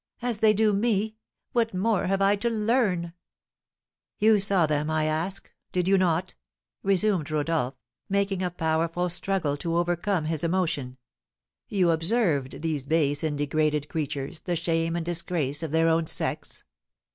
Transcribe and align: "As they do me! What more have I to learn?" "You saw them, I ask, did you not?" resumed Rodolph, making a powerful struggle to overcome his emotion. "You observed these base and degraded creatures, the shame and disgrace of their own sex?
"As 0.23 0.39
they 0.39 0.51
do 0.51 0.73
me! 0.73 1.15
What 1.51 1.75
more 1.75 2.07
have 2.07 2.23
I 2.23 2.35
to 2.37 2.49
learn?" 2.49 3.13
"You 4.17 4.39
saw 4.39 4.65
them, 4.65 4.89
I 4.89 5.03
ask, 5.05 5.51
did 5.71 5.87
you 5.87 5.95
not?" 5.95 6.33
resumed 6.81 7.29
Rodolph, 7.29 7.75
making 8.09 8.41
a 8.41 8.49
powerful 8.49 9.09
struggle 9.09 9.55
to 9.57 9.77
overcome 9.77 10.25
his 10.25 10.43
emotion. 10.43 10.97
"You 11.69 11.91
observed 11.91 12.63
these 12.63 12.87
base 12.87 13.23
and 13.23 13.37
degraded 13.37 13.89
creatures, 13.89 14.39
the 14.39 14.55
shame 14.55 14.95
and 14.95 15.05
disgrace 15.05 15.61
of 15.61 15.69
their 15.69 15.87
own 15.87 16.07
sex? 16.07 16.63